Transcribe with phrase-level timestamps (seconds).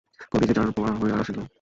[0.31, 1.37] কলি যে চারপোয়া হইয়া আসিল!